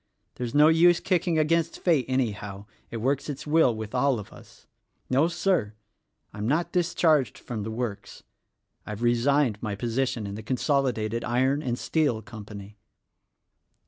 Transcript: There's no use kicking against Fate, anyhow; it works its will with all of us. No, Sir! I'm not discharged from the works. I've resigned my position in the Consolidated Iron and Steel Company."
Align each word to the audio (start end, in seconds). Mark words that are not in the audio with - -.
There's 0.33 0.55
no 0.55 0.67
use 0.67 0.99
kicking 0.99 1.37
against 1.37 1.77
Fate, 1.79 2.05
anyhow; 2.07 2.65
it 2.89 2.97
works 2.97 3.29
its 3.29 3.45
will 3.45 3.75
with 3.75 3.93
all 3.93 4.17
of 4.17 4.33
us. 4.33 4.65
No, 5.11 5.27
Sir! 5.27 5.75
I'm 6.33 6.47
not 6.47 6.71
discharged 6.71 7.37
from 7.37 7.61
the 7.61 7.69
works. 7.69 8.23
I've 8.83 9.03
resigned 9.03 9.61
my 9.61 9.75
position 9.75 10.25
in 10.25 10.33
the 10.33 10.41
Consolidated 10.41 11.23
Iron 11.23 11.61
and 11.61 11.77
Steel 11.77 12.23
Company." 12.23 12.79